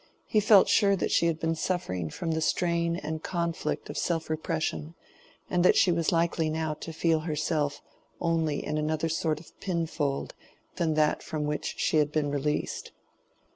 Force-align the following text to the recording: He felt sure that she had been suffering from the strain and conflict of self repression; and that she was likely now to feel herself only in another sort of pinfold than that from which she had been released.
He 0.25 0.39
felt 0.39 0.67
sure 0.67 0.95
that 0.95 1.11
she 1.11 1.27
had 1.27 1.39
been 1.39 1.53
suffering 1.53 2.09
from 2.09 2.31
the 2.31 2.41
strain 2.41 2.95
and 2.95 3.21
conflict 3.21 3.87
of 3.87 3.99
self 3.99 4.31
repression; 4.31 4.95
and 5.47 5.63
that 5.63 5.75
she 5.75 5.91
was 5.91 6.11
likely 6.11 6.49
now 6.49 6.73
to 6.73 6.91
feel 6.91 7.19
herself 7.19 7.83
only 8.19 8.65
in 8.65 8.79
another 8.79 9.09
sort 9.09 9.39
of 9.39 9.53
pinfold 9.59 10.33
than 10.77 10.95
that 10.95 11.21
from 11.21 11.45
which 11.45 11.75
she 11.77 11.97
had 11.97 12.11
been 12.11 12.31
released. 12.31 12.93